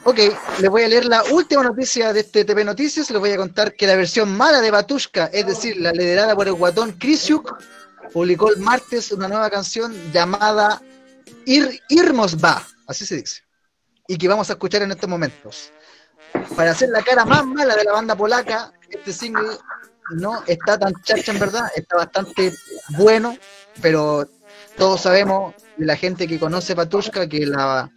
[0.03, 0.19] Ok,
[0.59, 3.09] les voy a leer la última noticia de este TP Noticias.
[3.09, 6.47] Les voy a contar que la versión mala de Batushka, es decir, la liderada por
[6.47, 7.57] el guatón Krisiuk,
[8.13, 10.81] publicó el martes una nueva canción llamada
[11.45, 13.41] Ir Irmos Va, así se dice,
[14.07, 15.71] y que vamos a escuchar en estos momentos.
[16.55, 19.57] para hacer la cara más mala de la banda polaca, este single
[20.11, 22.53] no está tan chacha en verdad, está bastante
[22.89, 23.37] bueno,
[23.81, 24.27] pero
[24.77, 27.89] todos sabemos, la gente que conoce Patushka, que la,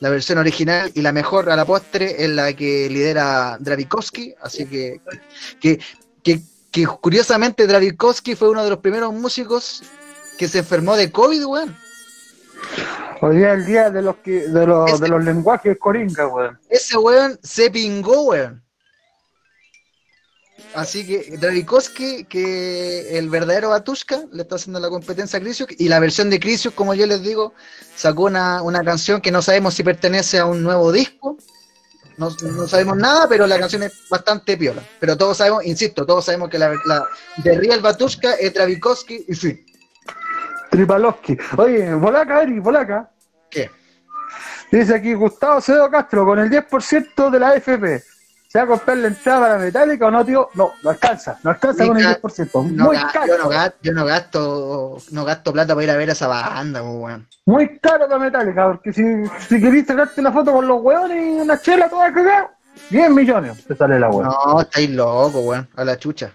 [0.00, 4.66] la versión original y la mejor a la postre es la que lidera Dravikovsky, así
[4.66, 5.00] que,
[5.60, 5.78] que,
[6.22, 6.40] que,
[6.70, 9.82] que curiosamente Dravikovsky fue uno de los primeros músicos
[10.38, 11.76] que se enfermó de COVID, weón.
[13.22, 16.26] Hoy día es el día de los, que, de los, Ese- de los lenguajes coringa,
[16.28, 16.58] weón.
[16.68, 18.62] Ese weón se pingó, weón.
[20.74, 25.68] Así que Dravikovsky, que el verdadero Batushka, le está haciendo la competencia a Crisius.
[25.78, 27.54] Y la versión de Crisius, como yo les digo,
[27.94, 31.38] sacó una, una canción que no sabemos si pertenece a un nuevo disco.
[32.18, 34.82] No, no sabemos nada, pero la canción es bastante piola.
[34.98, 37.06] Pero todos sabemos, insisto, todos sabemos que la, la
[37.38, 39.66] de Real Batushka es Dravikovsky y fin.
[40.70, 41.36] Tripalowski.
[41.56, 43.10] Oye, Volaca, Eri, Volaca.
[43.50, 43.70] ¿Qué?
[44.70, 48.15] Dice aquí Gustavo Cedo Castro con el 10% de la AFP.
[48.48, 50.48] ¿Se va a comprar la entrada para Metallica o no, tío?
[50.54, 51.38] No, no alcanza.
[51.42, 52.62] No alcanza con el ca- 10%.
[52.72, 53.26] No Muy caro.
[53.26, 56.28] yo, no gasto, yo no gasto, no gasto plata para ir a ver a esa
[56.28, 57.26] banda, pues, weón.
[57.44, 59.02] Muy caro para Metallica, porque si,
[59.48, 62.50] si querés sacarte una foto con los hueones y una chela toda cagada,
[62.90, 64.28] 10 millones te sale la hueá.
[64.28, 66.30] No, estáis loco, weón, a la chucha.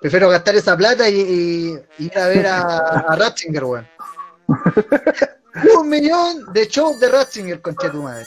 [0.00, 3.88] Prefiero gastar esa plata y, y- y ir a ver a, a Ratzinger, weón.
[5.78, 8.26] Un millón de shows de Ratzinger, conche tu madre.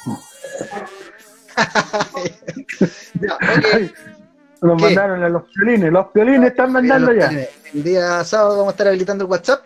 [3.22, 3.92] Ya, ok.
[4.62, 4.84] Los ¿Qué?
[4.84, 7.30] mandaron a los piolines, los piolines están mandando ya.
[7.74, 9.64] El día sábado vamos a estar habilitando el WhatsApp.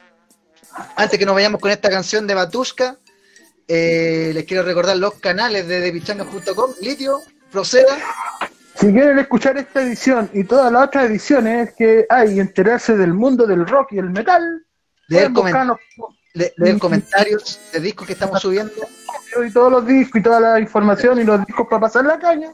[0.96, 2.98] Antes que nos vayamos con esta canción de Batushka,
[3.68, 6.72] eh, les quiero recordar los canales de depichanga.com.
[6.82, 7.22] Litio,
[7.52, 7.98] proceda.
[8.76, 13.14] Si quieren escuchar esta edición y todas las otras ediciones que hay y enterarse del
[13.14, 14.66] mundo del rock y el metal,
[15.08, 15.78] Leer, pueden comen- buscarnos
[16.34, 18.74] le- leer comentarios de discos que estamos subiendo.
[19.46, 22.52] Y todos los discos y toda la información y los discos para pasar la caña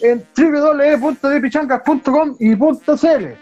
[0.00, 3.36] en www.depichancas.com y .cl.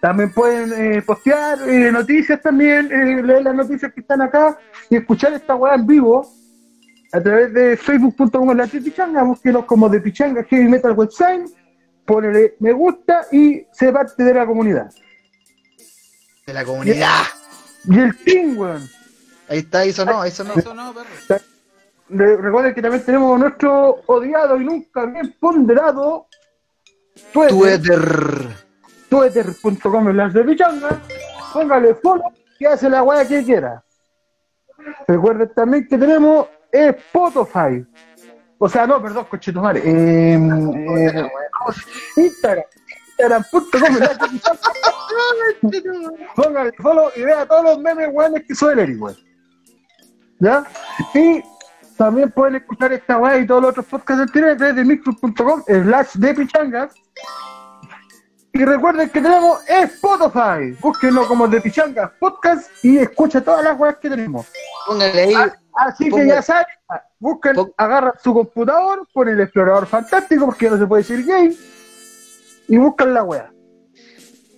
[0.00, 4.58] También pueden eh, postear eh, noticias también, eh, leer las noticias que están acá
[4.90, 6.30] y escuchar esta weá en vivo
[7.12, 11.48] a través de facebook.com la Pichanga, búsquenos como de Pichanga Heavy Metal Website,
[12.04, 14.90] ponele me gusta y sé parte de la comunidad.
[16.46, 17.22] De la comunidad.
[17.88, 18.93] Y el team, weón.
[19.48, 20.54] Ahí está, ahí sonó, ahí sonó.
[20.54, 21.08] Eso no, perro.
[22.08, 26.26] Re- Recuerden que también tenemos nuestro odiado y nunca bien ponderado
[27.32, 28.48] Twitter, Twitter.
[29.08, 31.00] twitter.com en las de pichanga.
[31.52, 33.82] Póngale follow y hace la weá que quiera.
[35.06, 37.86] Recuerden también que tenemos Spotify.
[38.58, 39.80] O sea, no, perdón, cochetumare.
[39.84, 41.28] Eh, eh,
[42.16, 42.64] Instagram.
[43.18, 44.60] Instagram.com en las de pichanga.
[46.36, 48.98] Póngale follow y vea todos los memes weones que sube el Eric.
[50.40, 50.64] ¿Ya?
[51.14, 51.42] Y
[51.96, 56.34] también pueden escuchar esta weá y todos los otros podcasts anteriores desde micro.com slash de
[56.34, 56.94] pichangas.
[58.52, 60.76] Y recuerden que tenemos Spotify.
[60.80, 64.46] Búsquenlo como de pichangas podcast y escucha todas las weas que tenemos.
[64.86, 65.34] Póngale ahí.
[65.76, 66.66] Así que ya saben,
[67.18, 71.58] busquen, agarran su computador, ponen el explorador fantástico porque no se puede decir gay
[72.68, 73.50] y buscan la wea.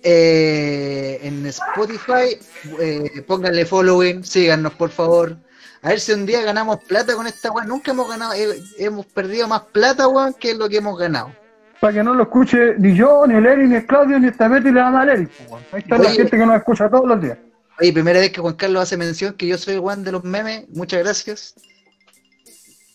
[0.03, 2.37] eh, en Spotify,
[2.79, 5.37] eh, pónganle following, síganos por favor.
[5.81, 7.67] A ver si un día ganamos plata con esta weón.
[7.67, 11.31] Nunca hemos ganado, eh, hemos perdido más plata, weón, que lo que hemos ganado.
[11.79, 14.47] Para que no lo escuche ni yo, ni el Eric, ni el Claudio, ni esta
[14.47, 15.31] Betty la mamá del Eric.
[15.49, 15.63] weón.
[15.71, 17.37] Ahí está la gente que nos escucha todos los días.
[17.79, 20.23] Oye, primera vez que Juan Carlos hace mención que yo soy el weón de los
[20.23, 20.65] memes.
[20.69, 21.53] Muchas gracias.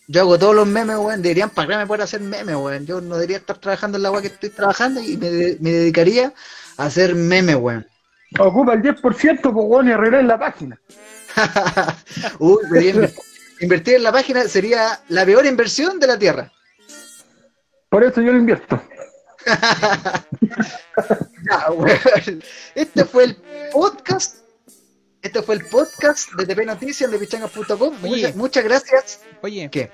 [0.09, 1.21] Yo hago todos los memes, weón.
[1.21, 2.85] Deberían pagarme por hacer memes, weón.
[2.85, 5.71] Yo no debería estar trabajando en la weá que estoy trabajando y me, de- me
[5.71, 6.33] dedicaría
[6.77, 7.87] a hacer memes, weón.
[8.39, 8.99] Ocupa el 10%,
[9.41, 10.77] pues weón, y arreglar la página.
[12.39, 12.59] Uy,
[13.59, 13.95] invertir.
[13.95, 16.51] En la página sería la peor inversión de la tierra.
[17.89, 18.81] Por eso yo lo invierto.
[22.75, 23.35] Este fue el
[23.71, 24.37] podcast.
[25.21, 27.93] Este fue el podcast de TP Noticias de pichangas.com.
[28.01, 29.21] Muchas, muchas gracias.
[29.41, 29.89] Oye, ¿Qué?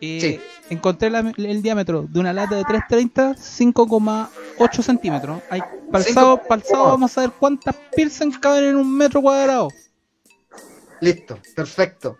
[0.00, 0.40] eh, Sí.
[0.70, 5.40] encontré la- el diámetro de una lata de 330, 5,8 centímetros.
[5.50, 8.76] Hay, para el Cinco- sábado, para el sábado vamos a ver cuántas Pilsen caben en
[8.76, 9.68] un metro cuadrado.
[11.04, 12.18] Listo, perfecto.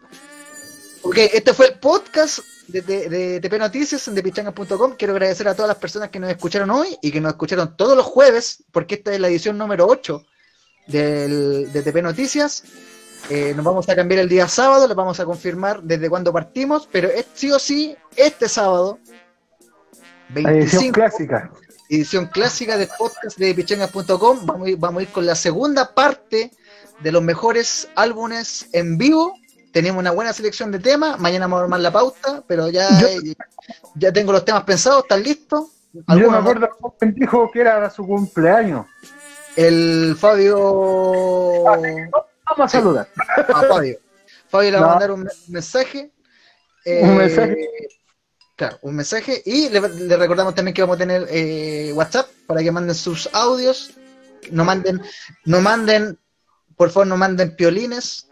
[1.03, 4.95] Ok, este fue el podcast de, de, de TP Noticias de pichangas.com.
[4.99, 7.97] Quiero agradecer a todas las personas que nos escucharon hoy y que nos escucharon todos
[7.97, 10.23] los jueves, porque esta es la edición número 8
[10.89, 12.65] del, de TP Noticias.
[13.31, 16.87] Eh, nos vamos a cambiar el día sábado, les vamos a confirmar desde cuándo partimos,
[16.93, 18.99] pero es, sí o sí, este sábado,
[20.35, 21.53] La edición 25, clásica.
[21.89, 24.45] edición clásica del podcast de pichangas.com.
[24.45, 26.51] Vamos, vamos a ir con la segunda parte
[27.01, 29.35] de los mejores álbumes en vivo
[29.73, 31.19] tenemos una buena selección de temas.
[31.19, 33.35] Mañana vamos a armar la pauta, pero ya, Yo- eh,
[33.97, 35.67] ya tengo los temas pensados, ¿están listos?
[35.93, 36.69] Yo me acuerdo
[37.01, 38.87] que dijo que era su cumpleaños.
[39.57, 41.63] El Fabio.
[41.65, 42.13] Vamos
[42.59, 43.09] a saludar.
[43.49, 43.99] a Fabio.
[44.49, 46.13] Fabio le va a mandar un me- mensaje.
[46.85, 47.69] eh, Un mensaje.
[48.57, 49.43] Claro, un mensaje.
[49.45, 53.29] Y le, le recordamos también que vamos a tener eh, WhatsApp para que manden sus
[53.33, 53.93] audios.
[54.53, 55.01] No manden,
[55.47, 56.19] no manden,
[56.77, 58.29] por favor, no manden piolines.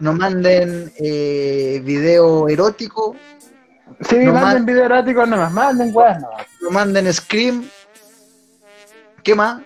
[0.00, 3.16] No manden eh, video erótico.
[4.08, 6.46] Sí, No manden man- video eróticos nomás, manden weas nomás.
[6.60, 7.68] No manden scream.
[9.24, 9.60] ¿Qué más?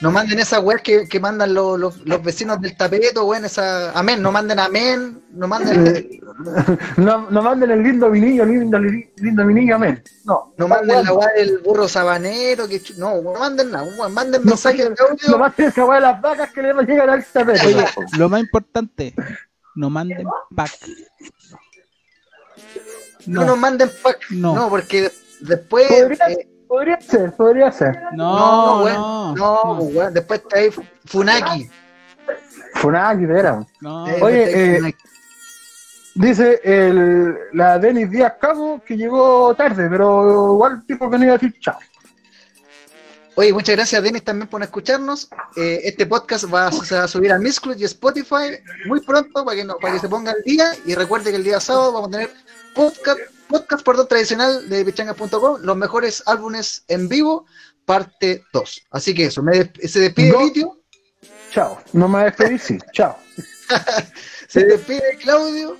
[0.00, 3.90] No manden esas weas que, que mandan los, los, los vecinos del tapeto, weón, esa.
[3.98, 5.86] Amén, no manden amén, no manden.
[5.88, 6.20] Eh,
[6.98, 10.00] no, no manden el lindo mi niño, lindo, lindo mi niño, amén.
[10.24, 14.14] No, No manden la weá del burro sabanero, que chu- no, no manden nada, weón,
[14.14, 15.38] manden No, mensajes de No audio.
[15.38, 17.66] manden esa wea de las vacas que le llegan al tapete.
[17.66, 17.84] Oye,
[18.18, 19.14] lo más importante,
[19.74, 20.78] no manden pack.
[23.26, 24.54] No, nos No, manden pack, No.
[24.54, 25.88] no, porque después.
[25.88, 28.00] Podría, eh, podría ser, podría ser.
[28.12, 30.70] no, no, weón, no, no, no, weón, después está ahí
[31.06, 31.70] Funaki.
[32.74, 33.66] Funaki, vera.
[33.80, 34.06] no.
[34.08, 34.98] Eh, Oye, eh, Funaki.
[36.14, 41.34] Dice el, la Denis Díaz Cabo que llegó tarde, pero igual dijo que no iba
[41.34, 41.78] a decir chao.
[43.36, 45.28] Oye, muchas gracias, Denis, también por escucharnos.
[45.54, 49.00] Eh, este podcast va a, se va a subir a Miss Club y Spotify muy
[49.00, 50.72] pronto para que, no, para que se ponga al día.
[50.84, 52.30] Y recuerde que el día sábado vamos a tener
[52.74, 57.46] podcast, podcast perdón, tradicional de pichanga.com, los mejores álbumes en vivo,
[57.84, 58.82] parte 2.
[58.90, 60.38] Así que eso, me des- se despide No.
[60.44, 60.74] Vitio,
[61.50, 61.80] Chao.
[61.94, 62.78] No me despedir, sí.
[62.92, 63.16] Chao.
[64.48, 65.76] se despide Claudio.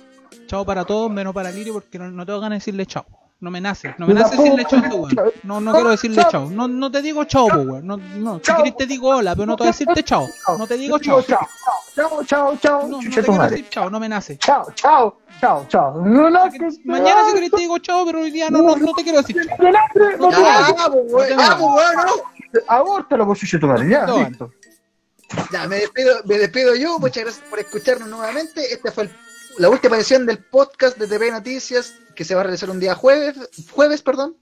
[0.47, 3.05] Chao para todos, menos para Lirio, porque no, no tengo ganas de decirle chao.
[3.41, 5.31] No me nace, no me Yo nace decirle chao, weón.
[5.43, 6.49] No, no quiero decirle chao.
[6.49, 7.87] No, no te digo chao, po, weón.
[7.87, 8.41] No, no.
[8.43, 10.27] Si querés te digo hola, pero no te voy a decirte chao.
[10.57, 11.21] No te digo chao.
[11.21, 11.47] Chao,
[11.95, 12.87] chao, chao, chao.
[12.87, 14.37] No, no te quiero decir chao, no me nace.
[14.37, 16.01] Chao, chao, chao, chao.
[16.05, 18.93] No, no, que- Mañana si querés te digo chao, pero hoy día no, no, no
[18.93, 19.57] te quiero decir chao.
[19.57, 20.91] No, no, no, Ya, no.
[20.91, 22.59] pues, weón, pues, no.
[22.67, 23.87] Abórtalo, chucha tu madre.
[23.89, 24.51] Ya, listo.
[25.53, 26.99] Ya, me despido, me despido yo.
[26.99, 28.73] Muchas gracias por escucharnos nuevamente.
[28.73, 29.11] Esta fue el-
[29.59, 32.95] la última edición del podcast de TV Noticias que se va a realizar un día
[32.95, 33.33] jueves,
[33.71, 34.35] jueves, perdón.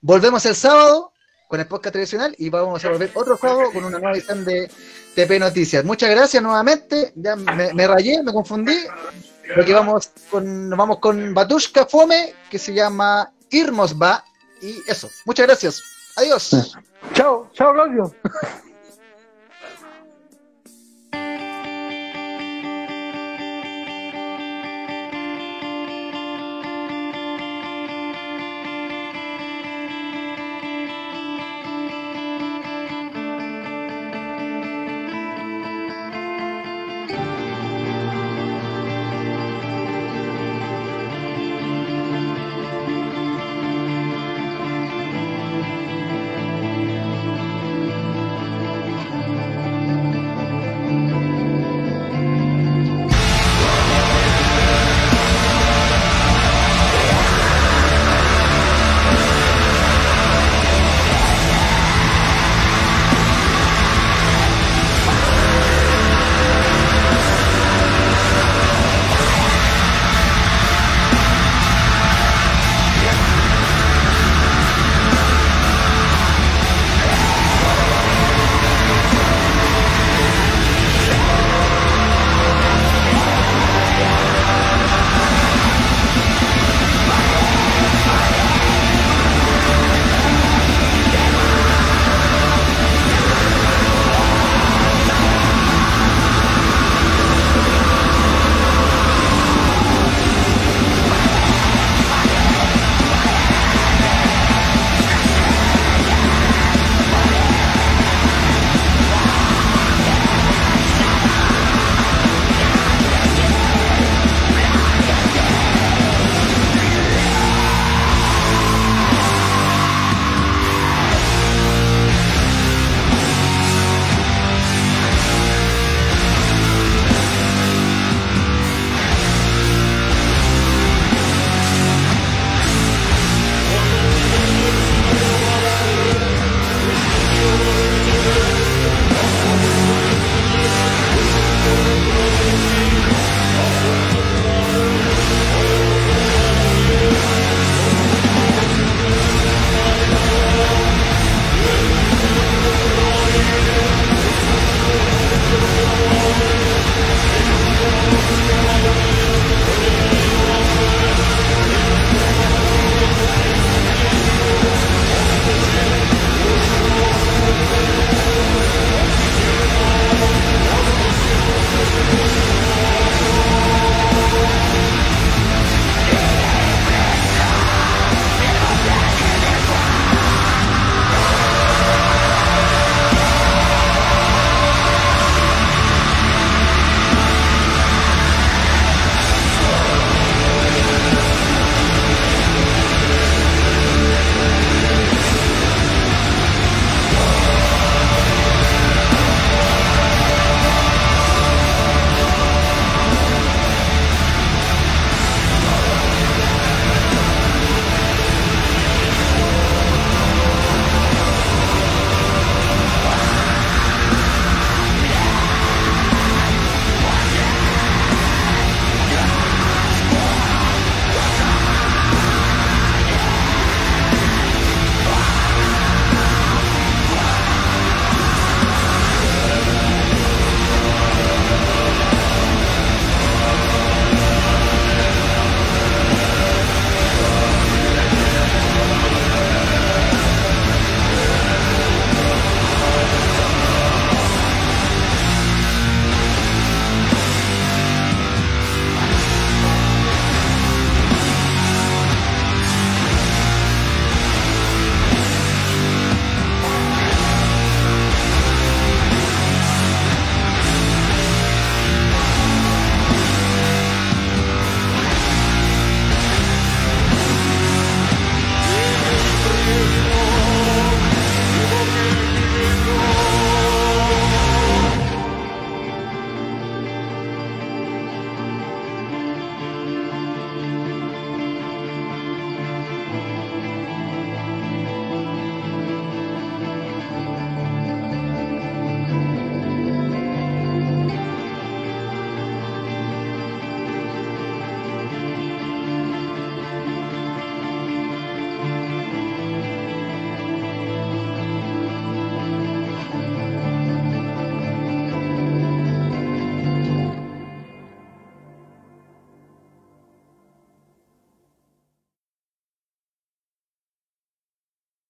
[0.00, 1.12] Volvemos el sábado
[1.48, 4.70] con el podcast tradicional y vamos a volver otro sábado con una nueva edición de
[5.16, 5.84] TP Noticias.
[5.84, 7.12] Muchas gracias nuevamente.
[7.16, 8.76] Ya me, me rayé, me confundí.
[9.56, 14.24] Porque vamos con, nos vamos con Batushka Fome, que se llama Irmos Va.
[14.62, 15.10] Y eso.
[15.24, 15.82] Muchas gracias.
[16.14, 16.76] Adiós.
[17.14, 18.14] Chao, chao, Claudio.